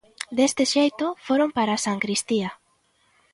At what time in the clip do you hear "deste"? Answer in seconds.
0.37-0.63